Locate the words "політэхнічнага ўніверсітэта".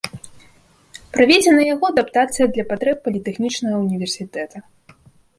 3.09-4.57